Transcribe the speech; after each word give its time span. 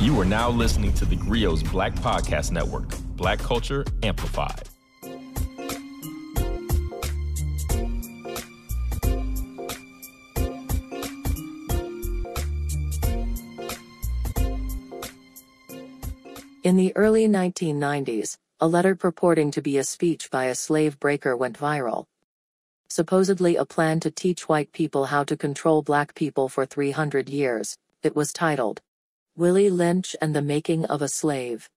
You 0.00 0.18
are 0.18 0.24
now 0.24 0.48
listening 0.48 0.94
to 0.94 1.04
the 1.04 1.14
Grio's 1.14 1.62
Black 1.62 1.94
Podcast 1.96 2.52
Network, 2.52 2.88
Black 3.16 3.38
Culture 3.38 3.84
Amplified. 4.02 4.66
In 16.62 16.76
the 16.76 16.96
early 16.96 17.28
1990s, 17.28 18.38
a 18.58 18.66
letter 18.66 18.94
purporting 18.94 19.50
to 19.50 19.60
be 19.60 19.76
a 19.76 19.84
speech 19.84 20.30
by 20.30 20.46
a 20.46 20.54
slave 20.54 20.98
breaker 20.98 21.36
went 21.36 21.58
viral. 21.58 22.06
Supposedly 22.88 23.56
a 23.56 23.66
plan 23.66 24.00
to 24.00 24.10
teach 24.10 24.48
white 24.48 24.72
people 24.72 25.04
how 25.04 25.24
to 25.24 25.36
control 25.36 25.82
black 25.82 26.14
people 26.14 26.48
for 26.48 26.64
300 26.64 27.28
years, 27.28 27.76
it 28.02 28.16
was 28.16 28.32
titled, 28.32 28.80
Willie 29.40 29.70
Lynch 29.70 30.14
and 30.20 30.36
the 30.36 30.42
Making 30.42 30.84
of 30.84 31.00
a 31.00 31.08
Slave. 31.08 31.70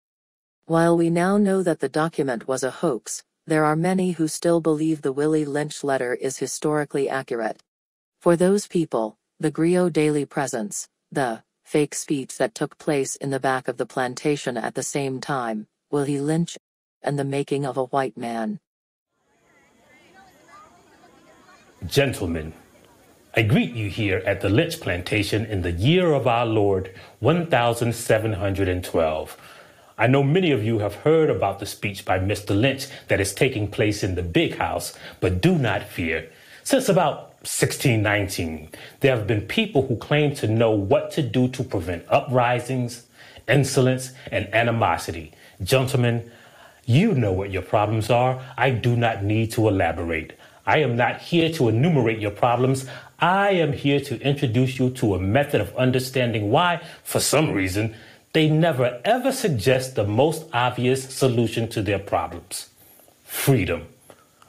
While 0.66 0.98
we 0.98 1.10
now 1.10 1.38
know 1.38 1.64
that 1.64 1.80
the 1.80 1.88
document 1.88 2.46
was 2.46 2.62
a 2.62 2.70
hoax, 2.70 3.24
there 3.48 3.64
are 3.64 3.78
many 3.78 4.12
who 4.12 4.28
still 4.28 4.60
believe 4.60 5.02
the 5.02 5.14
Willie 5.14 5.46
Lynch 5.46 5.82
letter 5.82 6.14
is 6.14 6.40
historically 6.40 7.08
accurate. 7.08 7.64
For 8.20 8.36
those 8.36 8.68
people, 8.68 9.16
the 9.40 9.50
Grio 9.50 9.88
Daily 9.88 10.26
Presence, 10.26 10.90
the 11.10 11.42
fake 11.64 11.96
speech 11.96 12.38
that 12.38 12.54
took 12.54 12.78
place 12.80 13.16
in 13.16 13.30
the 13.30 13.40
back 13.40 13.70
of 13.70 13.78
the 13.78 13.86
plantation 13.86 14.58
at 14.58 14.76
the 14.76 14.84
same 14.84 15.22
time, 15.22 15.66
Willie 15.90 16.20
Lynch, 16.20 16.58
and 17.02 17.18
the 17.18 17.24
making 17.24 17.66
of 17.66 17.78
a 17.78 17.86
white 17.86 18.18
man. 18.18 18.60
Gentlemen, 21.88 22.52
I 23.36 23.42
greet 23.42 23.74
you 23.74 23.90
here 23.90 24.22
at 24.28 24.42
the 24.42 24.50
Lynch 24.50 24.80
Plantation 24.80 25.48
in 25.48 25.64
the 25.64 25.72
year 25.72 26.14
of 26.14 26.28
our 26.28 26.46
Lord 26.46 26.92
1712. 27.20 29.38
I 29.98 30.06
know 30.06 30.22
many 30.22 30.52
of 30.52 30.64
you 30.64 30.78
have 30.78 30.94
heard 30.94 31.32
about 31.32 31.58
the 31.58 31.66
speech 31.66 32.06
by 32.06 32.20
Mr. 32.20 32.56
Lynch 32.56 32.90
that 33.08 33.20
is 33.20 33.34
taking 33.34 33.72
place 33.72 34.04
in 34.04 34.14
the 34.14 34.22
big 34.22 34.58
house, 34.58 34.96
but 35.20 35.42
do 35.42 35.58
not 35.58 35.82
fear. 35.82 36.30
Since 36.64 36.90
about 36.90 37.32
1619, 37.42 38.70
there 39.00 39.18
have 39.18 39.26
been 39.26 39.42
people 39.42 39.88
who 39.88 39.96
claim 39.96 40.36
to 40.36 40.46
know 40.46 40.70
what 40.70 41.10
to 41.14 41.24
do 41.24 41.48
to 41.48 41.64
prevent 41.64 42.06
uprisings, 42.10 43.08
insolence, 43.50 44.12
and 44.32 44.48
animosity. 44.54 45.32
Gentlemen, 45.64 46.30
you 46.86 47.16
know 47.16 47.34
what 47.34 47.50
your 47.50 47.64
problems 47.64 48.12
are. 48.12 48.40
I 48.60 48.70
do 48.70 48.96
not 48.96 49.24
need 49.24 49.52
to 49.54 49.68
elaborate. 49.68 50.34
I 50.66 50.78
am 50.78 50.96
not 50.96 51.20
here 51.20 51.52
to 51.54 51.68
enumerate 51.68 52.20
your 52.20 52.32
problems. 52.32 52.86
I 53.20 53.52
am 53.52 53.74
here 53.74 54.00
to 54.02 54.20
introduce 54.22 54.80
you 54.80 54.90
to 54.92 55.16
a 55.16 55.20
method 55.20 55.62
of 55.62 55.76
understanding 55.76 56.52
why, 56.52 56.82
for 57.04 57.20
some 57.20 57.52
reason, 57.52 57.96
they 58.34 58.50
never 58.50 59.00
ever 59.06 59.32
suggest 59.32 59.96
the 59.96 60.04
most 60.04 60.46
obvious 60.54 61.14
solution 61.14 61.68
to 61.70 61.82
their 61.82 62.00
problems 62.00 62.70
freedom. 63.24 63.88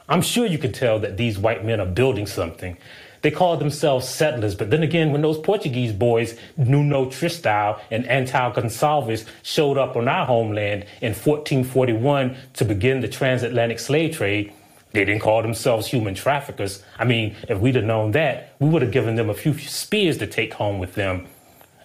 I'm 0.07 0.21
sure 0.21 0.45
you 0.45 0.59
can 0.59 0.71
tell 0.71 0.99
that 0.99 1.17
these 1.17 1.39
white 1.39 1.65
men 1.65 1.79
are 1.79 1.87
building 1.87 2.27
something. 2.27 2.77
They 3.23 3.31
call 3.31 3.57
themselves 3.57 4.07
settlers, 4.07 4.53
but 4.53 4.69
then 4.69 4.83
again, 4.83 5.11
when 5.11 5.23
those 5.23 5.39
Portuguese 5.39 5.91
boys, 5.91 6.37
Nuno 6.57 7.07
Tristão 7.07 7.79
and 7.89 8.05
Antão 8.05 8.53
Gonçalves, 8.53 9.25
showed 9.41 9.79
up 9.79 9.95
on 9.95 10.07
our 10.07 10.27
homeland 10.27 10.85
in 11.01 11.13
1441 11.13 12.35
to 12.53 12.65
begin 12.65 13.01
the 13.01 13.07
transatlantic 13.07 13.79
slave 13.79 14.15
trade, 14.15 14.53
they 14.95 15.05
didn't 15.05 15.21
call 15.21 15.41
themselves 15.41 15.87
human 15.87 16.15
traffickers. 16.15 16.83
I 16.97 17.05
mean, 17.05 17.35
if 17.47 17.59
we'd 17.59 17.75
have 17.75 17.83
known 17.83 18.11
that, 18.11 18.55
we 18.59 18.69
would 18.69 18.81
have 18.81 18.91
given 18.91 19.15
them 19.15 19.29
a 19.29 19.33
few 19.33 19.57
spears 19.57 20.17
to 20.19 20.27
take 20.27 20.53
home 20.53 20.79
with 20.79 20.95
them, 20.95 21.27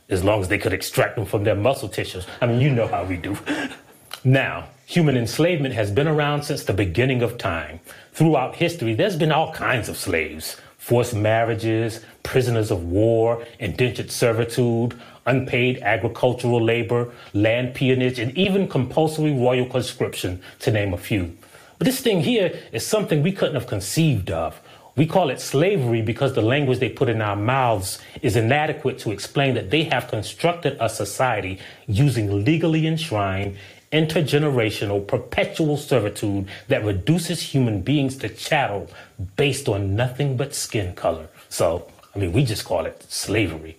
as 0.08 0.24
long 0.24 0.40
as 0.40 0.48
they 0.48 0.58
could 0.58 0.72
extract 0.72 1.16
them 1.16 1.26
from 1.26 1.44
their 1.44 1.56
muscle 1.56 1.88
tissues. 1.88 2.26
I 2.40 2.46
mean, 2.46 2.60
you 2.60 2.70
know 2.70 2.86
how 2.86 3.04
we 3.04 3.16
do. 3.16 3.36
now, 4.24 4.68
human 4.86 5.16
enslavement 5.16 5.74
has 5.74 5.90
been 5.90 6.08
around 6.08 6.44
since 6.44 6.64
the 6.64 6.72
beginning 6.72 7.22
of 7.22 7.36
time. 7.36 7.80
Throughout 8.12 8.56
history, 8.56 8.94
there's 8.94 9.16
been 9.16 9.32
all 9.32 9.52
kinds 9.52 9.88
of 9.88 9.96
slaves 9.96 10.56
forced 10.78 11.14
marriages, 11.14 12.02
prisoners 12.22 12.70
of 12.70 12.84
war, 12.84 13.44
indentured 13.58 14.10
servitude, 14.10 14.98
unpaid 15.26 15.78
agricultural 15.82 16.60
labor, 16.60 17.12
land 17.34 17.74
peonage, 17.74 18.18
and 18.18 18.36
even 18.36 18.66
compulsory 18.66 19.32
royal 19.32 19.66
conscription, 19.66 20.40
to 20.58 20.70
name 20.70 20.94
a 20.94 20.96
few. 20.96 21.36
But 21.80 21.86
this 21.86 22.00
thing 22.00 22.20
here 22.20 22.60
is 22.72 22.86
something 22.86 23.22
we 23.22 23.32
couldn't 23.32 23.54
have 23.54 23.66
conceived 23.66 24.30
of. 24.30 24.60
We 24.96 25.06
call 25.06 25.30
it 25.30 25.40
slavery 25.40 26.02
because 26.02 26.34
the 26.34 26.42
language 26.42 26.78
they 26.78 26.90
put 26.90 27.08
in 27.08 27.22
our 27.22 27.36
mouths 27.36 27.98
is 28.20 28.36
inadequate 28.36 28.98
to 28.98 29.12
explain 29.12 29.54
that 29.54 29.70
they 29.70 29.84
have 29.84 30.08
constructed 30.08 30.76
a 30.78 30.90
society 30.90 31.58
using 31.86 32.44
legally 32.44 32.86
enshrined 32.86 33.56
intergenerational 33.92 35.06
perpetual 35.06 35.78
servitude 35.78 36.48
that 36.68 36.84
reduces 36.84 37.40
human 37.40 37.80
beings 37.80 38.14
to 38.18 38.28
chattel 38.28 38.90
based 39.36 39.66
on 39.66 39.96
nothing 39.96 40.36
but 40.36 40.54
skin 40.54 40.94
color. 40.94 41.30
So, 41.48 41.90
I 42.14 42.18
mean, 42.18 42.32
we 42.32 42.44
just 42.44 42.66
call 42.66 42.84
it 42.84 43.02
slavery. 43.08 43.78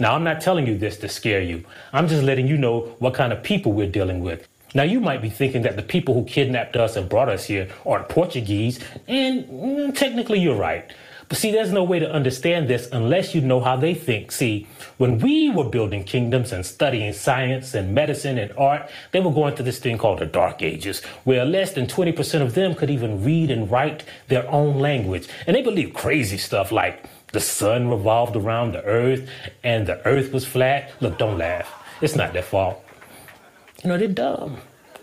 Now, 0.00 0.16
I'm 0.16 0.24
not 0.24 0.40
telling 0.40 0.66
you 0.66 0.76
this 0.76 0.96
to 0.96 1.08
scare 1.08 1.42
you. 1.42 1.64
I'm 1.92 2.08
just 2.08 2.24
letting 2.24 2.48
you 2.48 2.58
know 2.58 2.96
what 2.98 3.14
kind 3.14 3.32
of 3.32 3.44
people 3.44 3.70
we're 3.70 3.86
dealing 3.86 4.18
with. 4.18 4.48
Now, 4.76 4.82
you 4.82 5.00
might 5.00 5.22
be 5.22 5.30
thinking 5.30 5.62
that 5.62 5.76
the 5.76 5.82
people 5.82 6.12
who 6.12 6.26
kidnapped 6.26 6.76
us 6.76 6.96
and 6.96 7.08
brought 7.08 7.30
us 7.30 7.46
here 7.46 7.66
are 7.86 8.04
Portuguese, 8.04 8.78
and 9.08 9.46
mm, 9.46 9.96
technically 9.96 10.38
you're 10.38 10.54
right. 10.54 10.92
But 11.30 11.38
see, 11.38 11.50
there's 11.50 11.72
no 11.72 11.82
way 11.82 11.98
to 11.98 12.12
understand 12.12 12.68
this 12.68 12.86
unless 12.92 13.34
you 13.34 13.40
know 13.40 13.60
how 13.60 13.76
they 13.76 13.94
think. 13.94 14.32
See, 14.32 14.66
when 14.98 15.18
we 15.18 15.48
were 15.48 15.64
building 15.64 16.04
kingdoms 16.04 16.52
and 16.52 16.66
studying 16.66 17.14
science 17.14 17.72
and 17.72 17.94
medicine 17.94 18.36
and 18.36 18.52
art, 18.58 18.90
they 19.12 19.20
were 19.20 19.32
going 19.32 19.56
through 19.56 19.64
this 19.64 19.78
thing 19.78 19.96
called 19.96 20.18
the 20.18 20.26
Dark 20.26 20.60
Ages, 20.60 21.02
where 21.24 21.46
less 21.46 21.72
than 21.72 21.86
20% 21.86 22.42
of 22.42 22.52
them 22.52 22.74
could 22.74 22.90
even 22.90 23.24
read 23.24 23.50
and 23.50 23.70
write 23.70 24.04
their 24.28 24.46
own 24.50 24.78
language. 24.78 25.26
And 25.46 25.56
they 25.56 25.62
believed 25.62 25.94
crazy 25.94 26.36
stuff 26.36 26.70
like 26.70 27.02
the 27.32 27.40
sun 27.40 27.88
revolved 27.88 28.36
around 28.36 28.72
the 28.72 28.84
earth 28.84 29.26
and 29.64 29.86
the 29.86 30.06
earth 30.06 30.34
was 30.34 30.44
flat. 30.44 30.92
Look, 31.00 31.16
don't 31.16 31.38
laugh. 31.38 31.72
It's 32.02 32.14
not 32.14 32.34
their 32.34 32.42
fault. 32.42 32.85
You 33.82 33.90
know, 33.90 33.98
they're 33.98 34.08
dumb. 34.08 34.58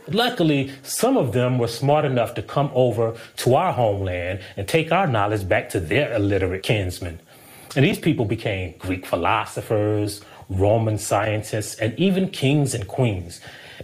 Luckily, 0.08 0.72
some 0.84 1.16
of 1.16 1.32
them 1.32 1.58
were 1.58 1.68
smart 1.68 2.04
enough 2.04 2.34
to 2.36 2.42
come 2.42 2.70
over 2.74 3.16
to 3.38 3.56
our 3.56 3.72
homeland 3.72 4.42
and 4.58 4.68
take 4.68 4.92
our 4.92 5.08
knowledge 5.08 5.48
back 5.48 5.70
to 5.70 5.80
their 5.80 6.14
illiterate 6.14 6.64
kinsmen. 6.64 7.20
And 7.76 7.86
these 7.86 8.00
people 8.00 8.26
became 8.26 8.76
Greek 8.78 9.06
philosophers, 9.06 10.22
Roman 10.50 10.98
scientists, 10.98 11.76
and 11.76 11.98
even 11.98 12.30
kings 12.30 12.74
and 12.74 12.88
queens. 12.88 13.40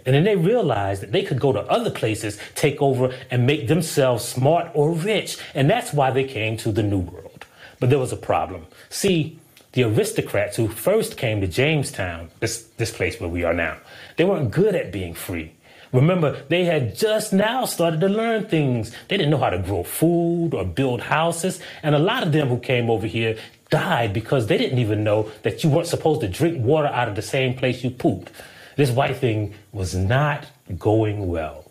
And 0.06 0.14
then 0.14 0.24
they 0.24 0.36
realized 0.36 1.02
that 1.02 1.12
they 1.12 1.24
could 1.24 1.40
go 1.40 1.52
to 1.52 1.62
other 1.62 1.90
places, 1.90 2.38
take 2.56 2.82
over, 2.82 3.14
and 3.32 3.48
make 3.48 3.68
themselves 3.68 4.24
smart 4.26 4.70
or 4.74 4.92
rich. 4.92 5.38
And 5.56 5.70
that's 5.70 5.94
why 5.94 6.12
they 6.12 6.26
came 6.26 6.58
to 6.58 6.72
the 6.72 6.84
New 6.84 7.00
World. 7.00 7.46
But 7.80 7.90
there 7.90 8.00
was 8.00 8.12
a 8.12 8.18
problem. 8.18 8.68
See, 8.90 9.40
the 9.74 9.84
aristocrats 9.84 10.58
who 10.58 10.68
first 10.68 11.18
came 11.18 11.42
to 11.42 11.48
Jamestown, 11.48 12.30
this, 12.40 12.64
this 12.78 12.92
place 12.92 13.20
where 13.20 13.30
we 13.30 13.44
are 13.44 13.54
now, 13.54 13.78
they 14.18 14.26
weren't 14.26 14.52
good 14.52 14.76
at 14.76 14.92
being 14.92 15.14
free. 15.14 15.54
Remember, 15.92 16.44
they 16.50 16.66
had 16.66 16.96
just 16.96 17.34
now 17.34 17.66
started 17.66 18.00
to 18.02 18.10
learn 18.10 18.46
things. 18.46 18.92
They 19.08 19.18
didn't 19.18 19.32
know 19.32 19.38
how 19.38 19.50
to 19.50 19.60
grow 19.60 19.84
food 19.84 20.54
or 20.54 20.64
build 20.64 21.02
houses. 21.02 21.60
And 21.82 21.96
a 21.96 22.00
lot 22.00 22.22
of 22.22 22.32
them 22.32 22.48
who 22.48 22.60
came 22.60 22.90
over 22.90 23.08
here 23.08 23.38
died 23.70 24.14
because 24.14 24.48
they 24.48 24.58
didn't 24.58 24.80
even 24.80 25.04
know 25.04 25.32
that 25.44 25.64
you 25.64 25.70
weren't 25.70 25.88
supposed 25.88 26.22
to 26.22 26.28
drink 26.28 26.64
water 26.64 26.88
out 26.88 27.08
of 27.08 27.16
the 27.16 27.22
same 27.22 27.56
place 27.56 27.84
you 27.84 27.90
pooped. 27.90 28.32
This 28.76 28.92
white 28.92 29.18
thing 29.18 29.54
was 29.72 29.96
not 29.96 30.46
going 30.78 31.28
well. 31.28 31.69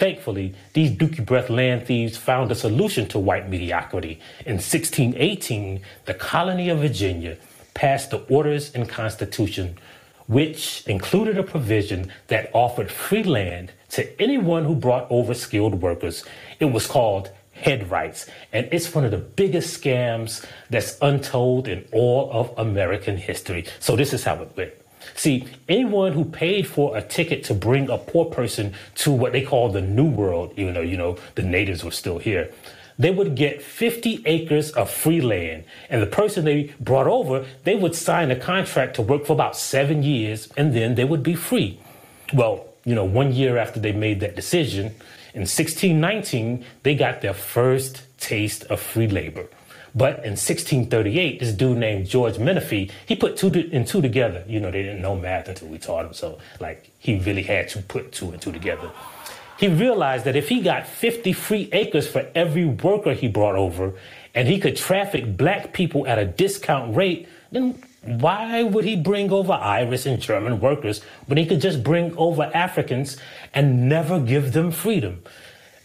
Thankfully, 0.00 0.54
these 0.72 0.92
dookie 0.92 1.26
breath 1.26 1.50
land 1.50 1.86
thieves 1.86 2.16
found 2.16 2.50
a 2.50 2.54
solution 2.54 3.06
to 3.08 3.18
white 3.18 3.50
mediocrity. 3.50 4.18
In 4.46 4.54
1618, 4.54 5.82
the 6.06 6.14
colony 6.14 6.70
of 6.70 6.78
Virginia 6.78 7.36
passed 7.74 8.10
the 8.10 8.20
Orders 8.30 8.74
and 8.74 8.88
Constitution, 8.88 9.76
which 10.26 10.82
included 10.86 11.36
a 11.36 11.42
provision 11.42 12.10
that 12.28 12.48
offered 12.54 12.90
free 12.90 13.24
land 13.24 13.72
to 13.90 14.18
anyone 14.18 14.64
who 14.64 14.74
brought 14.74 15.06
over 15.10 15.34
skilled 15.34 15.82
workers. 15.82 16.24
It 16.60 16.72
was 16.72 16.86
called 16.86 17.30
head 17.52 17.90
rights, 17.90 18.24
and 18.54 18.70
it's 18.72 18.94
one 18.94 19.04
of 19.04 19.10
the 19.10 19.18
biggest 19.18 19.78
scams 19.78 20.46
that's 20.70 20.96
untold 21.02 21.68
in 21.68 21.86
all 21.92 22.30
of 22.32 22.54
American 22.56 23.18
history. 23.18 23.66
So 23.80 23.96
this 23.96 24.14
is 24.14 24.24
how 24.24 24.36
it 24.36 24.56
went. 24.56 24.72
See, 25.14 25.46
anyone 25.68 26.12
who 26.12 26.24
paid 26.24 26.66
for 26.66 26.96
a 26.96 27.02
ticket 27.02 27.44
to 27.44 27.54
bring 27.54 27.88
a 27.88 27.98
poor 27.98 28.26
person 28.26 28.74
to 28.96 29.10
what 29.10 29.32
they 29.32 29.42
call 29.42 29.70
the 29.70 29.80
New 29.80 30.08
World, 30.08 30.52
even 30.56 30.74
though, 30.74 30.80
you 30.80 30.96
know, 30.96 31.16
the 31.34 31.42
natives 31.42 31.84
were 31.84 31.90
still 31.90 32.18
here, 32.18 32.52
they 32.98 33.10
would 33.10 33.34
get 33.34 33.62
50 33.62 34.22
acres 34.26 34.70
of 34.72 34.90
free 34.90 35.22
land. 35.22 35.64
And 35.88 36.02
the 36.02 36.06
person 36.06 36.44
they 36.44 36.74
brought 36.78 37.06
over, 37.06 37.46
they 37.64 37.74
would 37.74 37.94
sign 37.94 38.30
a 38.30 38.36
contract 38.36 38.96
to 38.96 39.02
work 39.02 39.24
for 39.24 39.32
about 39.32 39.56
seven 39.56 40.02
years 40.02 40.48
and 40.56 40.74
then 40.74 40.96
they 40.96 41.04
would 41.04 41.22
be 41.22 41.34
free. 41.34 41.80
Well, 42.34 42.66
you 42.84 42.94
know, 42.94 43.04
one 43.04 43.32
year 43.32 43.56
after 43.56 43.80
they 43.80 43.92
made 43.92 44.20
that 44.20 44.36
decision, 44.36 44.94
in 45.32 45.42
1619, 45.42 46.64
they 46.82 46.94
got 46.94 47.20
their 47.22 47.34
first 47.34 48.02
taste 48.18 48.64
of 48.64 48.80
free 48.80 49.08
labor. 49.08 49.46
But 49.94 50.24
in 50.24 50.32
1638, 50.32 51.40
this 51.40 51.52
dude 51.52 51.78
named 51.78 52.06
George 52.06 52.34
Menefie, 52.34 52.90
he 53.06 53.16
put 53.16 53.36
two 53.36 53.48
and 53.72 53.86
two 53.86 54.00
together. 54.00 54.44
You 54.46 54.60
know, 54.60 54.70
they 54.70 54.82
didn't 54.82 55.02
know 55.02 55.16
math 55.16 55.48
until 55.48 55.68
we 55.68 55.78
taught 55.78 56.04
them. 56.04 56.14
So, 56.14 56.38
like, 56.60 56.90
he 56.98 57.18
really 57.18 57.42
had 57.42 57.68
to 57.70 57.82
put 57.82 58.12
two 58.12 58.30
and 58.30 58.40
two 58.40 58.52
together. 58.52 58.90
He 59.58 59.68
realized 59.68 60.24
that 60.24 60.36
if 60.36 60.48
he 60.48 60.62
got 60.62 60.86
50 60.86 61.32
free 61.34 61.68
acres 61.72 62.08
for 62.08 62.26
every 62.34 62.64
worker 62.64 63.12
he 63.12 63.28
brought 63.28 63.56
over, 63.56 63.92
and 64.34 64.48
he 64.48 64.58
could 64.58 64.76
traffic 64.76 65.36
black 65.36 65.72
people 65.72 66.06
at 66.06 66.18
a 66.18 66.24
discount 66.24 66.96
rate, 66.96 67.28
then 67.50 67.82
why 68.02 68.62
would 68.62 68.84
he 68.84 68.96
bring 68.96 69.30
over 69.30 69.52
Irish 69.52 70.06
and 70.06 70.20
German 70.20 70.60
workers 70.60 71.02
when 71.26 71.36
he 71.36 71.44
could 71.44 71.60
just 71.60 71.82
bring 71.82 72.16
over 72.16 72.50
Africans 72.54 73.16
and 73.52 73.88
never 73.88 74.20
give 74.20 74.52
them 74.52 74.70
freedom? 74.70 75.22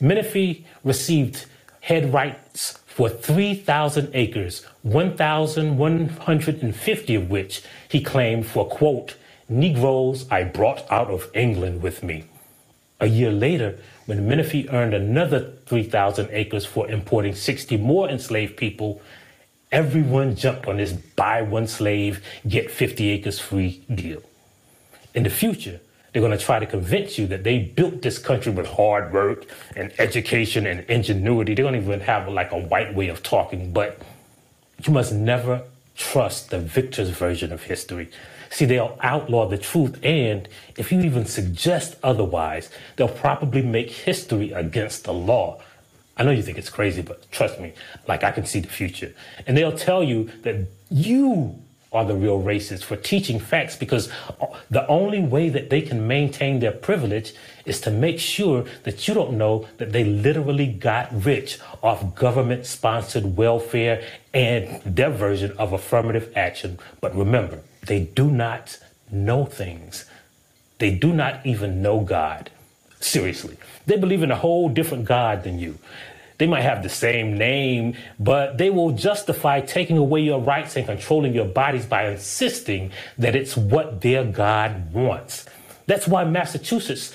Menefie 0.02 0.64
received 0.84 1.46
head 1.82 2.14
rights 2.14 2.80
for 2.96 3.10
3,000 3.10 4.10
acres, 4.14 4.66
1,150 4.84 7.16
of 7.16 7.30
which 7.30 7.62
he 7.90 8.02
claimed 8.02 8.46
for, 8.46 8.66
quote, 8.66 9.16
Negroes 9.50 10.26
I 10.32 10.46
brought 10.46 10.90
out 10.90 11.10
of 11.10 11.30
England 11.34 11.82
with 11.82 12.04
me. 12.04 12.24
A 13.02 13.08
year 13.08 13.34
later, 13.34 13.78
when 14.06 14.30
Menefie 14.30 14.72
earned 14.72 14.94
another 14.94 15.52
3,000 15.66 16.30
acres 16.32 16.66
for 16.66 16.90
importing 16.90 17.36
60 17.36 17.76
more 17.76 18.08
enslaved 18.08 18.56
people, 18.56 19.02
everyone 19.74 20.38
jumped 20.38 20.66
on 20.66 20.78
this 20.78 20.94
buy 20.94 21.42
one 21.42 21.68
slave, 21.68 22.24
get 22.48 22.72
50 22.72 23.10
acres 23.10 23.42
free 23.42 23.84
deal. 23.94 24.22
In 25.14 25.24
the 25.24 25.30
future, 25.30 25.82
they're 26.16 26.22
going 26.22 26.32
to 26.32 26.42
try 26.42 26.60
to 26.60 26.66
convince 26.66 27.18
you 27.18 27.28
that 27.28 27.44
they 27.44 27.60
built 27.60 28.02
this 28.02 28.18
country 28.18 28.50
with 28.50 28.66
hard 28.66 29.12
work 29.12 29.44
and 29.76 29.92
education 30.00 30.66
and 30.66 30.90
ingenuity. 30.90 31.54
They 31.54 31.62
don't 31.62 31.76
even 31.76 32.00
have 32.00 32.30
like 32.30 32.54
a 32.54 32.58
white 32.58 32.96
way 32.96 33.10
of 33.10 33.22
talking, 33.22 33.74
but 33.74 34.00
you 34.86 34.94
must 34.94 35.12
never 35.12 35.64
trust 35.98 36.52
the 36.52 36.60
victor's 36.60 37.10
version 37.10 37.52
of 37.52 37.64
history. 37.64 38.10
See, 38.50 38.64
they'll 38.64 38.98
outlaw 39.02 39.50
the 39.50 39.58
truth, 39.58 40.00
and 40.04 40.48
if 40.78 40.90
you 40.90 41.02
even 41.02 41.26
suggest 41.26 41.98
otherwise, 42.02 42.70
they'll 42.96 43.10
probably 43.10 43.62
make 43.62 43.92
history 43.92 44.54
against 44.54 45.04
the 45.04 45.12
law. 45.12 45.62
I 46.16 46.24
know 46.24 46.32
you 46.32 46.44
think 46.44 46.58
it's 46.58 46.70
crazy, 46.70 47.02
but 47.02 47.30
trust 47.30 47.60
me, 47.60 47.74
like 48.08 48.24
I 48.24 48.32
can 48.32 48.46
see 48.46 48.62
the 48.62 48.70
future. 48.70 49.14
And 49.48 49.58
they'll 49.58 49.78
tell 49.78 50.02
you 50.02 50.32
that 50.44 50.66
you 50.90 51.60
are 51.92 52.04
the 52.06 52.16
real 52.16 52.42
racists 52.42 52.84
for 52.84 52.96
teaching 52.96 53.40
facts 53.40 53.76
because 53.76 54.12
the 54.70 54.86
only 54.88 55.22
way 55.22 55.50
that 55.50 55.70
they 55.70 55.82
can 55.82 56.08
maintain 56.08 56.60
their 56.60 56.72
privilege 56.72 57.34
is 57.66 57.80
to 57.82 57.92
make 57.92 58.20
sure 58.20 58.66
that 58.84 59.08
you 59.08 59.14
don't 59.14 59.38
know 59.38 59.68
that 59.78 59.92
they 59.92 60.04
literally 60.04 60.68
got 60.68 61.08
rich 61.24 61.60
off 61.82 62.16
government 62.16 62.66
sponsored 62.66 63.38
welfare 63.38 64.04
and 64.34 64.82
their 64.84 65.10
version 65.10 65.52
of 65.58 65.74
affirmative 65.74 66.32
action. 66.36 66.78
But 67.02 67.16
remember, 67.16 67.62
they 67.86 68.02
do 68.02 68.30
not 68.30 68.78
know 69.12 69.46
things. 69.46 70.06
They 70.80 70.92
do 70.92 71.14
not 71.14 71.46
even 71.46 71.82
know 71.82 72.02
God. 72.02 72.50
Seriously. 73.00 73.58
They 73.86 73.98
believe 73.98 74.24
in 74.24 74.32
a 74.32 74.36
whole 74.36 74.68
different 74.68 75.06
God 75.06 75.44
than 75.44 75.60
you. 75.60 75.78
They 76.38 76.48
might 76.48 76.62
have 76.62 76.84
the 76.84 76.90
same 76.90 77.38
name, 77.38 77.96
but 78.20 78.58
they 78.58 78.70
will 78.70 78.92
justify 78.92 79.62
taking 79.62 79.98
away 79.98 80.22
your 80.22 80.40
rights 80.40 80.76
and 80.76 80.86
controlling 80.86 81.34
your 81.34 81.46
bodies 81.46 81.86
by 81.86 82.10
insisting 82.10 82.92
that 83.18 83.36
it's 83.36 83.56
what 83.56 84.02
their 84.02 84.26
God 84.26 84.94
wants. 84.94 85.46
That's 85.88 86.08
why 86.08 86.26
Massachusetts 86.26 87.14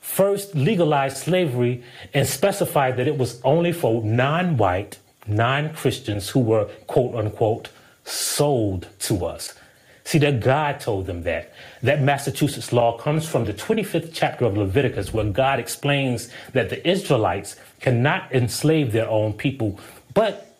first 0.00 0.54
legalized 0.54 1.16
slavery 1.16 1.82
and 2.14 2.26
specified 2.26 2.96
that 2.96 3.08
it 3.08 3.18
was 3.18 3.40
only 3.42 3.72
for 3.72 4.02
non 4.04 4.56
white, 4.56 4.98
non 5.26 5.72
Christians 5.74 6.28
who 6.28 6.40
were, 6.40 6.66
quote 6.86 7.14
unquote, 7.14 7.70
sold 8.04 8.88
to 9.00 9.24
us. 9.24 9.54
See, 10.04 10.18
that 10.18 10.40
God 10.40 10.80
told 10.80 11.06
them 11.06 11.22
that. 11.24 11.52
That 11.82 12.02
Massachusetts 12.02 12.72
law 12.72 12.98
comes 12.98 13.28
from 13.28 13.44
the 13.44 13.54
25th 13.54 14.10
chapter 14.12 14.44
of 14.46 14.56
Leviticus, 14.56 15.12
where 15.12 15.24
God 15.24 15.60
explains 15.60 16.30
that 16.52 16.70
the 16.70 16.86
Israelites 16.88 17.56
cannot 17.80 18.32
enslave 18.32 18.92
their 18.92 19.08
own 19.08 19.32
people, 19.34 19.78
but 20.14 20.56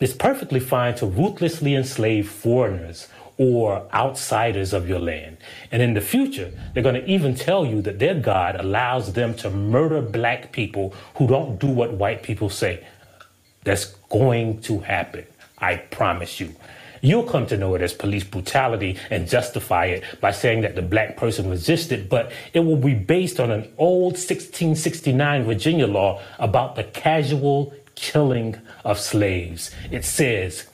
it's 0.00 0.12
perfectly 0.14 0.60
fine 0.60 0.94
to 0.96 1.06
ruthlessly 1.06 1.74
enslave 1.74 2.28
foreigners 2.28 3.08
or 3.38 3.86
outsiders 3.94 4.72
of 4.72 4.88
your 4.88 4.98
land. 4.98 5.38
And 5.72 5.82
in 5.82 5.94
the 5.94 6.00
future, 6.00 6.52
they're 6.74 6.82
going 6.82 6.96
to 7.00 7.06
even 7.10 7.34
tell 7.34 7.64
you 7.66 7.82
that 7.82 7.98
their 7.98 8.14
God 8.14 8.56
allows 8.56 9.14
them 9.14 9.34
to 9.36 9.50
murder 9.50 10.02
black 10.02 10.52
people 10.52 10.94
who 11.16 11.26
don't 11.26 11.58
do 11.60 11.68
what 11.68 11.94
white 11.94 12.22
people 12.22 12.50
say. 12.50 12.86
That's 13.64 13.86
going 14.10 14.60
to 14.62 14.80
happen. 14.80 15.26
I 15.58 15.76
promise 15.76 16.40
you. 16.40 16.54
You'll 17.04 17.24
come 17.24 17.46
to 17.48 17.56
know 17.56 17.74
it 17.74 17.82
as 17.82 17.92
police 17.92 18.22
brutality 18.22 18.96
and 19.10 19.28
justify 19.28 19.86
it 19.86 20.04
by 20.20 20.30
saying 20.30 20.60
that 20.60 20.76
the 20.76 20.82
black 20.82 21.16
person 21.16 21.50
resisted, 21.50 22.08
but 22.08 22.30
it 22.54 22.60
will 22.60 22.76
be 22.76 22.94
based 22.94 23.40
on 23.40 23.50
an 23.50 23.70
old 23.76 24.12
1669 24.12 25.42
Virginia 25.44 25.88
law 25.88 26.22
about 26.38 26.76
the 26.76 26.84
casual 26.84 27.74
killing 27.96 28.56
of 28.84 29.00
slaves. 29.00 29.72
It 29.90 30.04
says, 30.04 30.68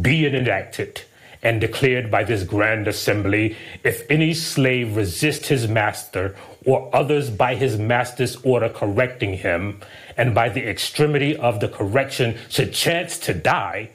be 0.00 0.24
it 0.24 0.34
enacted 0.34 1.02
and 1.42 1.60
declared 1.60 2.08
by 2.08 2.22
this 2.22 2.44
grand 2.44 2.86
assembly 2.86 3.56
if 3.82 4.08
any 4.08 4.32
slave 4.32 4.96
resist 4.96 5.46
his 5.46 5.68
master 5.68 6.36
or 6.64 6.88
others 6.94 7.30
by 7.30 7.56
his 7.56 7.78
master's 7.78 8.36
order 8.36 8.68
correcting 8.68 9.34
him, 9.34 9.80
and 10.16 10.34
by 10.34 10.48
the 10.48 10.66
extremity 10.66 11.36
of 11.36 11.60
the 11.60 11.68
correction 11.68 12.38
should 12.48 12.72
chance 12.72 13.18
to 13.18 13.34
die, 13.34 13.90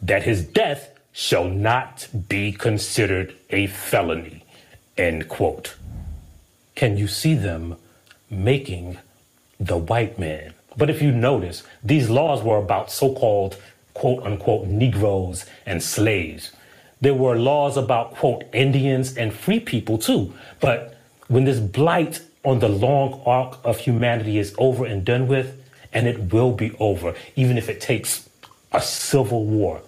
that 0.00 0.22
his 0.22 0.44
death 0.44 0.93
shall 1.14 1.44
not 1.44 2.08
be 2.28 2.52
considered 2.52 3.34
a 3.48 3.68
felony. 3.68 4.44
End 4.98 5.28
quote. 5.28 5.76
Can 6.74 6.98
you 6.98 7.06
see 7.06 7.34
them 7.34 7.76
making 8.28 8.98
the 9.60 9.78
white 9.78 10.18
man? 10.18 10.52
But 10.76 10.90
if 10.90 11.00
you 11.00 11.12
notice, 11.12 11.62
these 11.84 12.10
laws 12.10 12.42
were 12.42 12.58
about 12.58 12.90
so 12.90 13.14
called 13.14 13.56
quote 13.94 14.24
unquote 14.24 14.66
Negroes 14.66 15.46
and 15.64 15.80
slaves. 15.80 16.50
There 17.00 17.14
were 17.14 17.38
laws 17.38 17.76
about 17.76 18.16
quote 18.16 18.42
Indians 18.52 19.16
and 19.16 19.32
free 19.32 19.60
people 19.60 19.98
too. 19.98 20.34
But 20.60 20.98
when 21.28 21.44
this 21.44 21.60
blight 21.60 22.22
on 22.44 22.58
the 22.58 22.68
long 22.68 23.22
arc 23.24 23.58
of 23.64 23.78
humanity 23.78 24.38
is 24.38 24.52
over 24.58 24.84
and 24.84 25.04
done 25.04 25.28
with, 25.28 25.60
and 25.92 26.08
it 26.08 26.32
will 26.32 26.50
be 26.50 26.72
over, 26.80 27.14
even 27.36 27.56
if 27.56 27.68
it 27.68 27.80
takes 27.80 28.28
a 28.72 28.82
civil 28.82 29.44
war, 29.44 29.80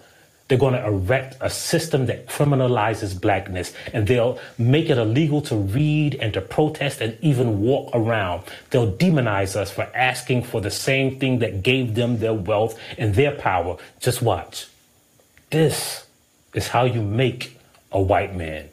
they're 0.47 0.57
going 0.57 0.73
to 0.73 0.85
erect 0.85 1.35
a 1.41 1.49
system 1.49 2.05
that 2.05 2.27
criminalizes 2.27 3.19
blackness 3.19 3.73
and 3.93 4.07
they'll 4.07 4.39
make 4.57 4.89
it 4.89 4.97
illegal 4.97 5.41
to 5.41 5.55
read 5.55 6.15
and 6.15 6.33
to 6.33 6.41
protest 6.41 7.01
and 7.01 7.17
even 7.21 7.61
walk 7.61 7.89
around. 7.93 8.43
They'll 8.69 8.91
demonize 8.91 9.55
us 9.55 9.71
for 9.71 9.89
asking 9.93 10.43
for 10.43 10.61
the 10.61 10.71
same 10.71 11.19
thing 11.19 11.39
that 11.39 11.63
gave 11.63 11.95
them 11.95 12.19
their 12.19 12.33
wealth 12.33 12.79
and 12.97 13.13
their 13.13 13.31
power. 13.31 13.77
Just 13.99 14.21
watch. 14.21 14.67
This 15.49 16.05
is 16.53 16.69
how 16.69 16.85
you 16.85 17.01
make 17.01 17.59
a 17.91 18.01
white 18.01 18.35
man. 18.35 18.69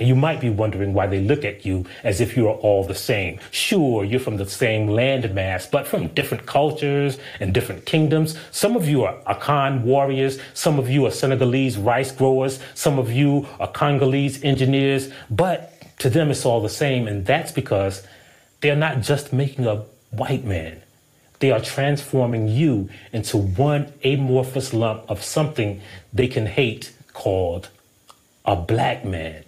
And 0.00 0.08
you 0.08 0.16
might 0.16 0.40
be 0.40 0.48
wondering 0.48 0.94
why 0.94 1.06
they 1.06 1.20
look 1.20 1.44
at 1.44 1.66
you 1.66 1.84
as 2.02 2.22
if 2.22 2.34
you 2.34 2.48
are 2.48 2.54
all 2.54 2.82
the 2.82 2.94
same. 2.94 3.38
Sure, 3.50 4.02
you're 4.02 4.18
from 4.18 4.38
the 4.38 4.48
same 4.48 4.88
landmass, 4.88 5.70
but 5.70 5.86
from 5.86 6.08
different 6.08 6.46
cultures 6.46 7.18
and 7.38 7.52
different 7.52 7.84
kingdoms. 7.84 8.34
Some 8.50 8.76
of 8.76 8.88
you 8.88 9.04
are 9.04 9.14
Akan 9.26 9.82
warriors. 9.82 10.38
Some 10.54 10.78
of 10.78 10.88
you 10.88 11.04
are 11.04 11.10
Senegalese 11.10 11.76
rice 11.76 12.12
growers. 12.12 12.60
Some 12.74 12.98
of 12.98 13.12
you 13.12 13.46
are 13.60 13.68
Congolese 13.68 14.42
engineers. 14.42 15.12
But 15.28 15.74
to 15.98 16.08
them, 16.08 16.30
it's 16.30 16.46
all 16.46 16.62
the 16.62 16.70
same. 16.70 17.06
And 17.06 17.26
that's 17.26 17.52
because 17.52 18.02
they're 18.62 18.74
not 18.74 19.02
just 19.02 19.34
making 19.34 19.66
a 19.66 19.84
white 20.12 20.44
man. 20.46 20.80
They 21.40 21.50
are 21.50 21.60
transforming 21.60 22.48
you 22.48 22.88
into 23.12 23.36
one 23.36 23.92
amorphous 24.02 24.72
lump 24.72 25.04
of 25.10 25.22
something 25.22 25.82
they 26.10 26.26
can 26.26 26.46
hate 26.46 26.94
called 27.12 27.68
a 28.46 28.56
black 28.56 29.04
man. 29.04 29.44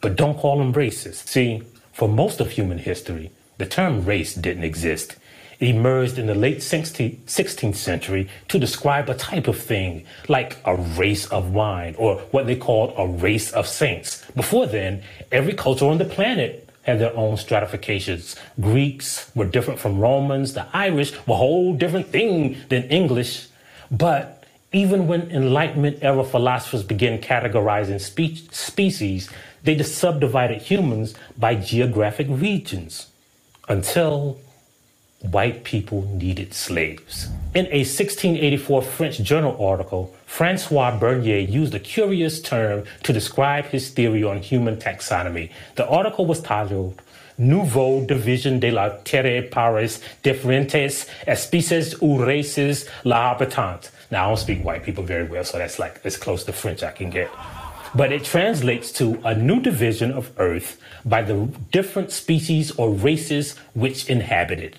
But 0.00 0.16
don't 0.16 0.38
call 0.38 0.58
them 0.58 0.72
racist. 0.72 1.28
See, 1.28 1.62
for 1.92 2.08
most 2.08 2.40
of 2.40 2.50
human 2.50 2.78
history, 2.78 3.30
the 3.58 3.66
term 3.66 4.04
race 4.04 4.34
didn't 4.34 4.64
exist. 4.64 5.16
It 5.58 5.70
emerged 5.70 6.18
in 6.18 6.26
the 6.26 6.36
late 6.36 6.58
16th 6.58 7.74
century 7.74 8.28
to 8.46 8.58
describe 8.60 9.10
a 9.10 9.14
type 9.14 9.48
of 9.48 9.58
thing, 9.58 10.04
like 10.28 10.58
a 10.64 10.76
race 10.76 11.26
of 11.26 11.52
wine, 11.52 11.96
or 11.98 12.18
what 12.30 12.46
they 12.46 12.54
called 12.54 12.94
a 12.96 13.08
race 13.08 13.50
of 13.52 13.66
saints. 13.66 14.24
Before 14.36 14.66
then, 14.66 15.02
every 15.32 15.54
culture 15.54 15.86
on 15.86 15.98
the 15.98 16.04
planet 16.04 16.68
had 16.82 17.00
their 17.00 17.14
own 17.16 17.36
stratifications. 17.36 18.36
Greeks 18.60 19.30
were 19.34 19.44
different 19.44 19.80
from 19.80 19.98
Romans, 19.98 20.54
the 20.54 20.66
Irish 20.72 21.12
were 21.26 21.34
a 21.34 21.36
whole 21.36 21.74
different 21.74 22.06
thing 22.06 22.56
than 22.68 22.84
English. 22.84 23.48
But 23.90 24.44
even 24.72 25.06
when 25.06 25.30
Enlightenment 25.30 25.98
era 26.02 26.24
philosophers 26.24 26.82
began 26.82 27.20
categorizing 27.20 28.00
spe- 28.00 28.52
species, 28.54 29.28
they 29.62 29.74
just 29.74 29.96
subdivided 29.96 30.62
humans 30.62 31.14
by 31.36 31.54
geographic 31.54 32.26
regions 32.30 33.08
until 33.68 34.38
white 35.20 35.64
people 35.64 36.02
needed 36.02 36.54
slaves. 36.54 37.28
In 37.54 37.66
a 37.66 37.80
1684 37.80 38.82
French 38.82 39.18
journal 39.18 39.56
article, 39.64 40.14
Francois 40.26 40.96
Bernier 40.96 41.38
used 41.38 41.74
a 41.74 41.80
curious 41.80 42.40
term 42.40 42.84
to 43.02 43.12
describe 43.12 43.66
his 43.66 43.90
theory 43.90 44.22
on 44.22 44.38
human 44.38 44.76
taxonomy. 44.76 45.50
The 45.74 45.88
article 45.88 46.26
was 46.26 46.40
titled 46.40 47.02
Nouveau 47.40 48.04
division 48.04 48.58
de 48.58 48.72
la 48.72 48.88
terre 49.04 49.42
pares 49.42 50.00
differentes 50.24 51.06
especies 51.26 51.94
ou 52.02 52.18
races 52.18 52.88
la 53.04 53.32
habitante. 53.32 53.90
Now, 54.10 54.24
I 54.24 54.28
don't 54.28 54.38
speak 54.38 54.64
white 54.64 54.82
people 54.82 55.04
very 55.04 55.24
well, 55.24 55.44
so 55.44 55.58
that's 55.58 55.78
like 55.78 56.00
as 56.04 56.16
close 56.16 56.42
to 56.44 56.52
French 56.52 56.82
I 56.82 56.90
can 56.90 57.10
get. 57.10 57.30
But 57.94 58.12
it 58.12 58.24
translates 58.24 58.92
to 58.92 59.20
a 59.24 59.34
new 59.34 59.60
division 59.60 60.12
of 60.12 60.30
Earth 60.38 60.80
by 61.04 61.22
the 61.22 61.48
different 61.72 62.10
species 62.12 62.70
or 62.72 62.90
races 62.90 63.56
which 63.74 64.08
inhabit 64.08 64.60
it. 64.60 64.76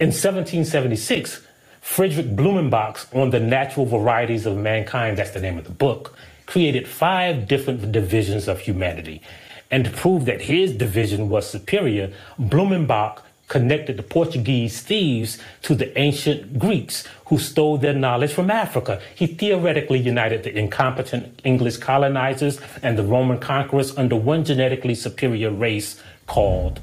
In 0.00 0.08
1776, 0.08 1.46
Friedrich 1.80 2.34
Blumenbach, 2.34 3.14
on 3.14 3.30
the 3.30 3.40
natural 3.40 3.86
varieties 3.86 4.46
of 4.46 4.56
mankind, 4.56 5.18
that's 5.18 5.32
the 5.32 5.40
name 5.40 5.58
of 5.58 5.64
the 5.64 5.70
book, 5.70 6.16
created 6.46 6.88
five 6.88 7.46
different 7.46 7.92
divisions 7.92 8.48
of 8.48 8.60
humanity. 8.60 9.22
And 9.70 9.84
to 9.84 9.90
prove 9.90 10.24
that 10.26 10.42
his 10.42 10.72
division 10.72 11.28
was 11.28 11.48
superior, 11.48 12.12
Blumenbach 12.38 13.22
connected 13.52 13.98
the 13.98 14.02
Portuguese 14.02 14.80
thieves 14.80 15.36
to 15.60 15.74
the 15.74 15.96
ancient 15.98 16.58
Greeks 16.58 17.06
who 17.26 17.36
stole 17.38 17.76
their 17.76 17.92
knowledge 17.92 18.32
from 18.32 18.50
Africa. 18.50 18.98
He 19.14 19.26
theoretically 19.26 19.98
united 19.98 20.42
the 20.42 20.56
incompetent 20.58 21.38
English 21.44 21.76
colonizers 21.76 22.58
and 22.82 22.96
the 22.96 23.02
Roman 23.02 23.38
conquerors 23.38 23.94
under 23.98 24.16
one 24.16 24.42
genetically 24.42 24.94
superior 24.94 25.50
race 25.50 26.00
called 26.26 26.80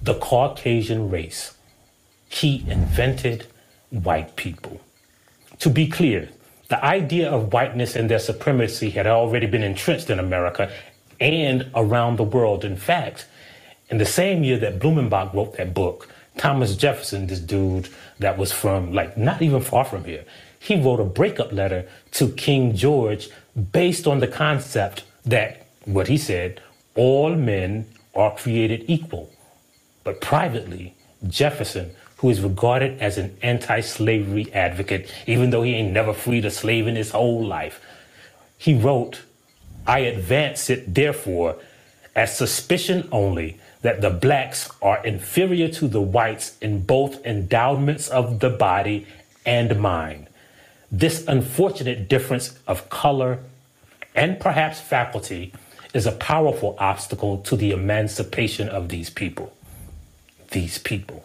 the 0.00 0.14
Caucasian 0.14 1.10
race. 1.10 1.56
He 2.28 2.64
invented 2.68 3.48
white 3.90 4.36
people. 4.36 4.80
To 5.58 5.70
be 5.70 5.88
clear, 5.88 6.28
the 6.68 6.82
idea 6.84 7.28
of 7.28 7.52
whiteness 7.52 7.96
and 7.96 8.08
their 8.08 8.20
supremacy 8.20 8.90
had 8.90 9.08
already 9.08 9.48
been 9.48 9.64
entrenched 9.64 10.08
in 10.08 10.20
America 10.20 10.70
and 11.18 11.68
around 11.74 12.16
the 12.16 12.22
world. 12.22 12.64
In 12.64 12.76
fact, 12.76 13.26
in 13.90 13.98
the 13.98 14.06
same 14.06 14.44
year 14.44 14.58
that 14.58 14.78
Blumenbach 14.78 15.34
wrote 15.34 15.56
that 15.56 15.74
book, 15.74 16.08
Thomas 16.36 16.76
Jefferson, 16.76 17.26
this 17.26 17.40
dude 17.40 17.88
that 18.18 18.38
was 18.38 18.52
from 18.52 18.92
like 18.92 19.18
not 19.18 19.42
even 19.42 19.60
far 19.60 19.84
from 19.84 20.04
here, 20.04 20.24
he 20.58 20.80
wrote 20.80 21.00
a 21.00 21.04
breakup 21.04 21.52
letter 21.52 21.88
to 22.12 22.28
King 22.32 22.74
George 22.74 23.28
based 23.72 24.06
on 24.06 24.20
the 24.20 24.28
concept 24.28 25.04
that 25.24 25.66
what 25.84 26.08
he 26.08 26.16
said, 26.16 26.60
all 26.94 27.34
men 27.34 27.86
are 28.14 28.34
created 28.34 28.84
equal. 28.86 29.32
But 30.04 30.20
privately, 30.20 30.94
Jefferson, 31.26 31.90
who 32.18 32.30
is 32.30 32.40
regarded 32.40 32.98
as 33.00 33.18
an 33.18 33.36
anti 33.42 33.80
slavery 33.80 34.52
advocate, 34.52 35.12
even 35.26 35.50
though 35.50 35.62
he 35.62 35.74
ain't 35.74 35.92
never 35.92 36.12
freed 36.12 36.44
a 36.44 36.50
slave 36.50 36.86
in 36.86 36.96
his 36.96 37.10
whole 37.10 37.44
life, 37.44 37.80
he 38.56 38.74
wrote, 38.74 39.22
I 39.86 40.00
advance 40.00 40.68
it, 40.70 40.94
therefore, 40.94 41.56
as 42.14 42.36
suspicion 42.36 43.08
only 43.10 43.58
that 43.82 44.00
the 44.00 44.10
blacks 44.10 44.70
are 44.82 45.04
inferior 45.04 45.68
to 45.68 45.88
the 45.88 46.00
whites 46.00 46.56
in 46.60 46.82
both 46.82 47.24
endowments 47.24 48.08
of 48.08 48.40
the 48.40 48.50
body 48.50 49.06
and 49.46 49.80
mind. 49.80 50.26
This 50.92 51.26
unfortunate 51.26 52.08
difference 52.08 52.58
of 52.66 52.90
color 52.90 53.38
and 54.14 54.38
perhaps 54.38 54.80
faculty 54.80 55.52
is 55.94 56.06
a 56.06 56.12
powerful 56.12 56.76
obstacle 56.78 57.38
to 57.38 57.56
the 57.56 57.70
emancipation 57.70 58.68
of 58.68 58.88
these 58.88 59.10
people 59.10 59.52
these 60.50 60.78
people. 60.78 61.24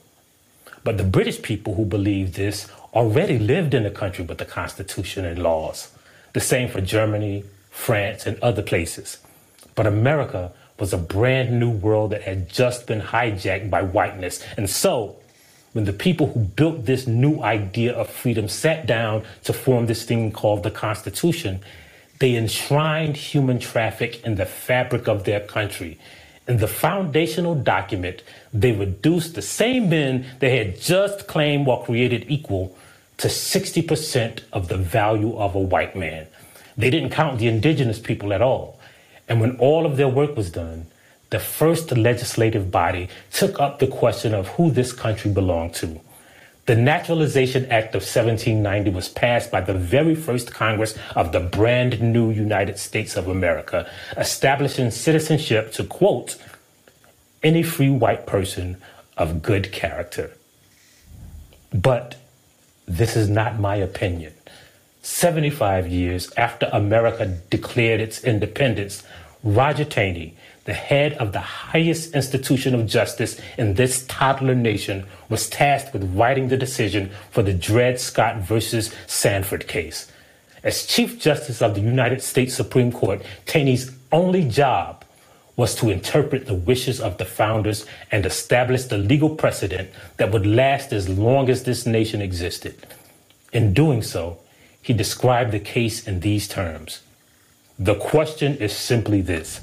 But 0.83 0.97
the 0.97 1.03
British 1.03 1.41
people 1.41 1.75
who 1.75 1.85
believed 1.85 2.35
this 2.35 2.67
already 2.93 3.39
lived 3.39 3.73
in 3.73 3.85
a 3.85 3.91
country 3.91 4.23
with 4.23 4.39
a 4.39 4.45
constitution 4.45 5.25
and 5.25 5.41
laws. 5.41 5.91
The 6.33 6.39
same 6.39 6.69
for 6.69 6.81
Germany, 6.81 7.43
France, 7.71 8.25
and 8.25 8.39
other 8.39 8.61
places. 8.61 9.17
But 9.73 9.87
America 9.87 10.51
was 10.79 10.93
a 10.93 10.97
brand 10.97 11.59
new 11.59 11.69
world 11.69 12.11
that 12.11 12.23
had 12.23 12.49
just 12.49 12.87
been 12.87 13.01
hijacked 13.01 13.69
by 13.69 13.81
whiteness. 13.81 14.43
And 14.57 14.69
so, 14.69 15.15
when 15.73 15.85
the 15.85 15.93
people 15.93 16.27
who 16.27 16.39
built 16.39 16.85
this 16.85 17.07
new 17.07 17.41
idea 17.41 17.93
of 17.93 18.09
freedom 18.09 18.47
sat 18.47 18.85
down 18.85 19.23
to 19.43 19.53
form 19.53 19.87
this 19.87 20.03
thing 20.03 20.31
called 20.31 20.63
the 20.63 20.71
Constitution, 20.71 21.61
they 22.19 22.35
enshrined 22.35 23.17
human 23.17 23.59
traffic 23.59 24.23
in 24.23 24.35
the 24.35 24.45
fabric 24.45 25.07
of 25.07 25.25
their 25.25 25.41
country. 25.41 25.99
In 26.47 26.57
the 26.57 26.67
foundational 26.67 27.55
document, 27.55 28.21
they 28.53 28.71
reduced 28.71 29.35
the 29.35 29.41
same 29.41 29.89
men 29.89 30.25
they 30.39 30.57
had 30.57 30.79
just 30.79 31.27
claimed 31.27 31.67
were 31.67 31.83
created 31.83 32.25
equal 32.29 32.77
to 33.17 33.27
60% 33.27 34.41
of 34.53 34.67
the 34.67 34.77
value 34.77 35.35
of 35.37 35.55
a 35.55 35.59
white 35.59 35.95
man. 35.95 36.27
They 36.77 36.89
didn't 36.89 37.09
count 37.11 37.39
the 37.39 37.47
indigenous 37.47 37.99
people 37.99 38.33
at 38.33 38.41
all. 38.41 38.79
And 39.27 39.41
when 39.41 39.57
all 39.57 39.85
of 39.85 39.97
their 39.97 40.07
work 40.07 40.35
was 40.35 40.51
done, 40.51 40.87
the 41.29 41.39
first 41.39 41.91
legislative 41.91 42.71
body 42.71 43.09
took 43.31 43.59
up 43.59 43.79
the 43.79 43.87
question 43.87 44.33
of 44.33 44.47
who 44.49 44.71
this 44.71 44.93
country 44.93 45.31
belonged 45.31 45.73
to. 45.75 45.99
The 46.67 46.75
Naturalization 46.75 47.65
Act 47.65 47.93
of 47.93 48.01
1790 48.01 48.89
was 48.89 49.09
passed 49.09 49.51
by 49.51 49.61
the 49.61 49.73
very 49.73 50.15
first 50.15 50.51
Congress 50.51 50.97
of 51.15 51.31
the 51.31 51.39
brand 51.39 52.01
new 52.01 52.31
United 52.31 52.79
States 52.79 53.15
of 53.15 53.27
America, 53.27 53.89
establishing 54.17 54.89
citizenship 54.89 55.71
to 55.73 55.83
quote, 55.83 56.37
any 57.43 57.61
free 57.61 57.91
white 57.91 58.25
person 58.25 58.77
of 59.15 59.43
good 59.43 59.71
character. 59.71 60.31
But 61.71 62.15
this 62.87 63.15
is 63.15 63.29
not 63.29 63.59
my 63.59 63.75
opinion. 63.75 64.33
75 65.05 65.87
years 65.87 66.31
after 66.35 66.67
America 66.73 67.27
declared 67.51 68.01
its 68.01 68.23
independence, 68.23 69.03
Roger 69.43 69.85
Taney, 69.85 70.35
the 70.63 70.73
head 70.73 71.13
of 71.13 71.31
the 71.31 71.41
highest 71.41 72.15
institution 72.15 72.73
of 72.73 72.87
justice 72.87 73.39
in 73.55 73.75
this 73.75 74.03
toddler 74.07 74.55
nation, 74.55 75.05
was 75.29 75.47
tasked 75.47 75.93
with 75.93 76.15
writing 76.15 76.47
the 76.47 76.57
decision 76.57 77.11
for 77.29 77.43
the 77.43 77.53
Dred 77.53 77.99
Scott 77.99 78.37
versus 78.37 78.91
Sanford 79.05 79.67
case. 79.67 80.11
As 80.63 80.87
Chief 80.87 81.19
Justice 81.19 81.61
of 81.61 81.75
the 81.75 81.81
United 81.81 82.23
States 82.23 82.55
Supreme 82.55 82.91
Court, 82.91 83.21
Taney's 83.45 83.91
only 84.11 84.43
job 84.43 85.05
was 85.55 85.75
to 85.75 85.91
interpret 85.91 86.47
the 86.47 86.55
wishes 86.55 86.99
of 86.99 87.19
the 87.19 87.25
founders 87.25 87.85
and 88.11 88.25
establish 88.25 88.85
the 88.85 88.97
legal 88.97 89.29
precedent 89.29 89.91
that 90.17 90.31
would 90.31 90.47
last 90.47 90.91
as 90.91 91.07
long 91.07 91.47
as 91.47 91.61
this 91.61 91.85
nation 91.85 92.23
existed. 92.23 92.87
In 93.53 93.71
doing 93.71 94.01
so, 94.01 94.39
he 94.85 94.93
described 94.93 95.51
the 95.51 95.59
case 95.59 96.07
in 96.07 96.19
these 96.19 96.47
terms. 96.47 97.01
The 97.79 97.95
question 97.95 98.55
is 98.57 98.71
simply 98.71 99.19
this 99.19 99.61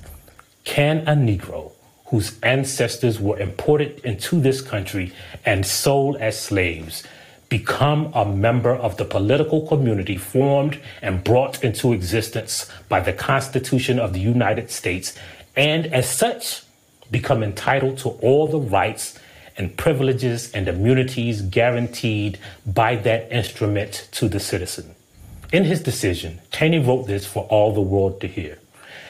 can 0.64 1.07
a 1.07 1.14
Negro 1.14 1.71
whose 2.07 2.41
ancestors 2.43 3.21
were 3.21 3.38
imported 3.38 4.00
into 4.00 4.41
this 4.41 4.61
country 4.61 5.12
and 5.47 5.64
sold 5.64 6.17
as 6.17 6.37
slaves 6.41 7.05
become 7.49 8.11
a 8.14 8.25
member 8.25 8.75
of 8.75 8.97
the 8.97 9.05
political 9.05 9.64
community 9.69 10.17
formed 10.17 10.81
and 11.00 11.23
brought 11.23 11.62
into 11.62 11.93
existence 11.93 12.69
by 12.88 12.99
the 12.99 13.12
Constitution 13.12 14.00
of 14.00 14.14
the 14.14 14.21
United 14.21 14.73
States, 14.73 15.17
and 15.55 15.87
as 15.87 16.11
such, 16.11 16.64
become 17.12 17.45
entitled 17.45 17.97
to 17.99 18.09
all 18.26 18.49
the 18.49 18.59
rights 18.59 19.17
and 19.57 19.76
privileges 19.76 20.50
and 20.50 20.67
immunities 20.67 21.43
guaranteed 21.43 22.41
by 22.67 22.97
that 22.97 23.31
instrument 23.31 24.09
to 24.11 24.29
the 24.29 24.41
citizen. 24.41 24.97
In 25.53 25.65
his 25.65 25.83
decision, 25.83 26.41
Taney 26.51 26.79
wrote 26.79 27.07
this 27.07 27.27
for 27.27 27.45
all 27.45 27.75
the 27.75 27.83
world 27.83 28.23
to 28.23 28.27
hear. 28.27 28.59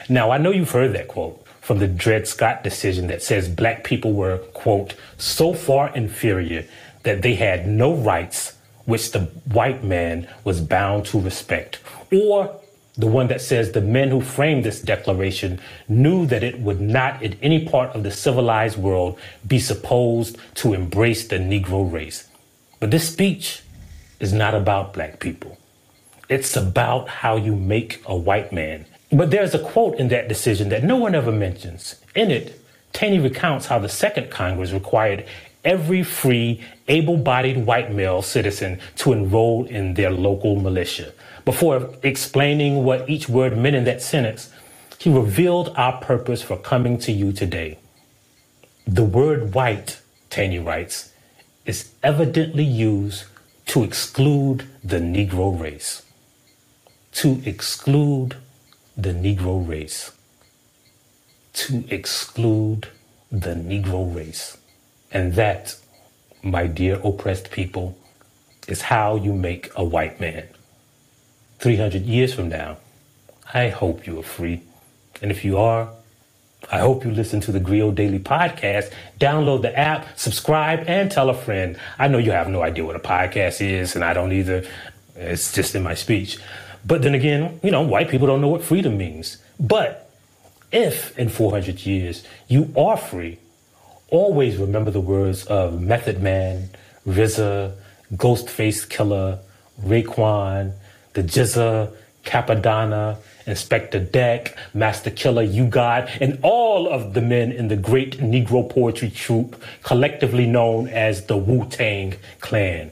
Now, 0.09 0.29
I 0.29 0.37
know 0.37 0.51
you've 0.51 0.71
heard 0.71 0.91
that 0.93 1.07
quote 1.07 1.41
from 1.61 1.79
the 1.79 1.87
Dred 1.87 2.27
Scott 2.27 2.65
decision 2.65 3.07
that 3.07 3.23
says 3.23 3.47
black 3.47 3.85
people 3.85 4.11
were, 4.11 4.39
quote, 4.53 4.95
so 5.17 5.53
far 5.53 5.95
inferior 5.95 6.65
that 7.03 7.21
they 7.21 7.35
had 7.35 7.65
no 7.65 7.93
rights 7.93 8.57
which 8.83 9.13
the 9.13 9.21
white 9.53 9.85
man 9.85 10.27
was 10.43 10.59
bound 10.59 11.05
to 11.05 11.19
respect. 11.21 11.79
Or 12.11 12.59
the 12.97 13.07
one 13.07 13.27
that 13.29 13.39
says 13.39 13.71
the 13.71 13.79
men 13.79 14.09
who 14.09 14.19
framed 14.19 14.65
this 14.65 14.81
declaration 14.81 15.61
knew 15.87 16.25
that 16.25 16.43
it 16.43 16.59
would 16.59 16.81
not 16.81 17.23
in 17.23 17.37
any 17.41 17.65
part 17.65 17.91
of 17.91 18.03
the 18.03 18.11
civilized 18.11 18.77
world 18.77 19.17
be 19.47 19.59
supposed 19.59 20.37
to 20.55 20.73
embrace 20.73 21.25
the 21.25 21.37
Negro 21.37 21.89
race. 21.89 22.27
But 22.81 22.91
this 22.91 23.07
speech 23.07 23.63
is 24.19 24.33
not 24.33 24.53
about 24.53 24.93
black 24.93 25.21
people. 25.21 25.57
It's 26.33 26.55
about 26.55 27.07
how 27.21 27.35
you 27.35 27.55
make 27.55 28.01
a 28.05 28.15
white 28.15 28.51
man 28.51 28.85
but 29.13 29.29
there's 29.29 29.53
a 29.53 29.59
quote 29.59 29.99
in 29.99 30.07
that 30.07 30.27
decision 30.27 30.69
that 30.69 30.83
no 30.83 30.95
one 30.95 31.13
ever 31.13 31.31
mentions. 31.31 31.95
In 32.15 32.31
it, 32.31 32.59
Taney 32.93 33.19
recounts 33.19 33.67
how 33.67 33.77
the 33.79 33.89
Second 33.89 34.31
Congress 34.31 34.71
required 34.71 35.25
every 35.63 36.03
free, 36.03 36.61
able 36.87 37.17
bodied 37.17 37.65
white 37.65 37.91
male 37.93 38.21
citizen 38.21 38.79
to 38.97 39.13
enroll 39.13 39.65
in 39.65 39.93
their 39.93 40.09
local 40.09 40.55
militia. 40.55 41.13
Before 41.45 41.89
explaining 42.01 42.83
what 42.83 43.09
each 43.09 43.29
word 43.29 43.57
meant 43.57 43.75
in 43.75 43.83
that 43.83 44.01
sentence, 44.01 44.51
he 44.97 45.11
revealed 45.11 45.73
our 45.75 45.99
purpose 46.01 46.41
for 46.41 46.57
coming 46.57 46.97
to 46.99 47.11
you 47.11 47.31
today. 47.31 47.77
The 48.87 49.03
word 49.03 49.53
white 49.53 50.01
Taney 50.29 50.59
writes, 50.59 51.11
is 51.65 51.91
evidently 52.01 52.63
used 52.63 53.25
to 53.67 53.83
exclude 53.83 54.67
the 54.83 54.97
Negro 54.97 55.57
race. 55.57 56.02
To 57.15 57.41
exclude 57.45 58.35
the 58.97 59.11
Negro 59.13 59.67
race. 59.67 60.11
To 61.53 61.83
exclude 61.89 62.87
the 63.31 63.55
Negro 63.55 64.13
race. 64.15 64.57
And 65.11 65.33
that, 65.33 65.75
my 66.41 66.67
dear 66.67 66.99
oppressed 67.03 67.51
people, 67.51 67.97
is 68.67 68.81
how 68.81 69.15
you 69.15 69.33
make 69.33 69.71
a 69.75 69.83
white 69.83 70.19
man. 70.19 70.47
300 71.59 72.03
years 72.03 72.33
from 72.33 72.49
now, 72.49 72.77
I 73.53 73.69
hope 73.69 74.07
you 74.07 74.19
are 74.19 74.23
free. 74.23 74.61
And 75.21 75.31
if 75.31 75.45
you 75.45 75.57
are, 75.57 75.89
I 76.71 76.79
hope 76.79 77.03
you 77.05 77.11
listen 77.11 77.41
to 77.41 77.51
the 77.51 77.59
Grio 77.59 77.91
Daily 77.91 78.19
Podcast. 78.19 78.91
Download 79.19 79.61
the 79.61 79.77
app, 79.77 80.17
subscribe, 80.17 80.85
and 80.87 81.11
tell 81.11 81.29
a 81.29 81.33
friend. 81.33 81.77
I 81.99 82.07
know 82.07 82.17
you 82.17 82.31
have 82.31 82.47
no 82.47 82.63
idea 82.63 82.85
what 82.85 82.95
a 82.95 82.99
podcast 82.99 83.61
is, 83.61 83.95
and 83.95 84.03
I 84.03 84.13
don't 84.13 84.31
either. 84.31 84.65
It's 85.15 85.53
just 85.53 85.75
in 85.75 85.83
my 85.83 85.93
speech. 85.93 86.39
But 86.85 87.01
then 87.01 87.15
again, 87.15 87.59
you 87.63 87.71
know, 87.71 87.81
white 87.81 88.09
people 88.09 88.27
don't 88.27 88.41
know 88.41 88.49
what 88.49 88.63
freedom 88.63 88.97
means. 88.97 89.37
But 89.59 90.09
if 90.71 91.17
in 91.17 91.29
400 91.29 91.85
years 91.85 92.23
you 92.47 92.73
are 92.75 92.97
free, 92.97 93.39
always 94.09 94.57
remember 94.57 94.91
the 94.91 95.01
words 95.01 95.45
of 95.45 95.81
Method 95.81 96.21
Man, 96.21 96.69
RZA, 97.07 97.73
Ghostface 98.13 98.87
Killah, 98.87 99.39
Raekwon, 99.81 100.73
the 101.13 101.23
GZA, 101.23 101.93
Cappadonna, 102.25 103.17
Inspectah 103.45 104.11
Deck, 104.11 104.57
Masta 104.73 105.11
Killa, 105.11 105.43
U-God, 105.43 106.09
and 106.21 106.39
all 106.41 106.87
of 106.87 107.13
the 107.13 107.21
men 107.21 107.51
in 107.51 107.67
the 107.67 107.75
great 107.75 108.19
Negro 108.19 108.69
poetry 108.69 109.09
troupe, 109.09 109.61
collectively 109.83 110.47
known 110.47 110.87
as 110.87 111.25
the 111.25 111.35
Wu-Tang 111.35 112.15
Clan. 112.39 112.91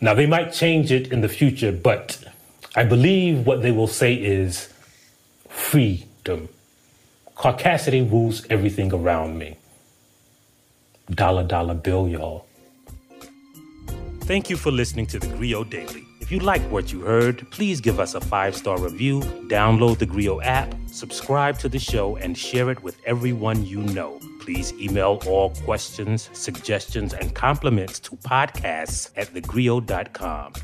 Now, 0.00 0.14
they 0.14 0.26
might 0.26 0.52
change 0.52 0.92
it 0.92 1.10
in 1.10 1.22
the 1.22 1.28
future, 1.28 1.72
but 1.72 2.24
I 2.76 2.82
believe 2.82 3.46
what 3.46 3.62
they 3.62 3.70
will 3.70 3.86
say 3.86 4.14
is 4.14 4.68
freedom. 5.48 6.48
Caucasity 7.36 8.10
rules 8.10 8.44
everything 8.50 8.92
around 8.92 9.38
me. 9.38 9.56
Dollar 11.10 11.44
dollar 11.44 11.74
bill, 11.74 12.08
y'all. 12.08 12.46
Thank 14.22 14.50
you 14.50 14.56
for 14.56 14.72
listening 14.72 15.06
to 15.08 15.20
the 15.20 15.28
Grio 15.36 15.62
Daily. 15.62 16.04
If 16.20 16.32
you 16.32 16.40
like 16.40 16.62
what 16.62 16.92
you 16.92 17.02
heard, 17.02 17.48
please 17.52 17.80
give 17.80 18.00
us 18.00 18.14
a 18.14 18.20
five 18.20 18.56
star 18.56 18.80
review, 18.80 19.20
download 19.46 19.98
the 19.98 20.06
Grio 20.06 20.40
app, 20.40 20.74
subscribe 20.86 21.58
to 21.58 21.68
the 21.68 21.78
show, 21.78 22.16
and 22.16 22.36
share 22.36 22.70
it 22.70 22.82
with 22.82 22.96
everyone 23.06 23.64
you 23.64 23.82
know. 23.82 24.18
Please 24.40 24.72
email 24.72 25.20
all 25.26 25.50
questions, 25.50 26.28
suggestions, 26.32 27.14
and 27.14 27.34
compliments 27.34 28.00
to 28.00 28.16
podcasts 28.16 29.10
at 29.16 29.28
thegrio.com. 29.28 30.54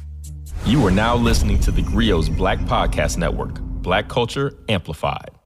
You 0.67 0.87
are 0.87 0.91
now 0.91 1.17
listening 1.17 1.59
to 1.61 1.71
the 1.71 1.83
Grio's 1.83 2.29
Black 2.29 2.59
Podcast 2.61 3.17
Network, 3.17 3.61
Black 3.61 4.09
Culture 4.09 4.53
Amplified. 4.69 5.40